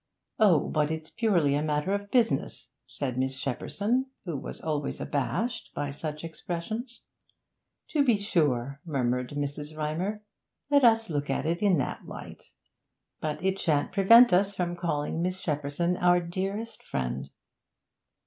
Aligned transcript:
'Oh, 0.39 0.67
but 0.67 0.89
it's 0.89 1.11
purely 1.11 1.53
a 1.53 1.61
matter 1.61 1.93
of 1.93 2.09
business,' 2.09 2.69
said 2.87 3.19
Miss 3.19 3.37
Shepperson, 3.39 4.07
who 4.25 4.35
was 4.35 4.59
always 4.59 4.99
abashed 4.99 5.71
by 5.75 5.91
such 5.91 6.23
expressions. 6.23 7.03
'To 7.89 8.03
be 8.03 8.17
sure,' 8.17 8.81
murmured 8.83 9.29
Mrs. 9.37 9.77
Rymer. 9.77 10.23
'Let 10.71 10.83
us 10.83 11.11
look 11.11 11.29
at 11.29 11.45
it 11.45 11.61
in 11.61 11.77
that 11.77 12.07
light. 12.07 12.41
But 13.19 13.45
it 13.45 13.59
shan't 13.59 13.91
prevent 13.91 14.33
us 14.33 14.55
from 14.55 14.75
calling 14.75 15.21
Miss 15.21 15.39
Shepperson 15.39 15.95
our 16.01 16.19
dearest 16.19 16.81
friend.' 16.81 17.29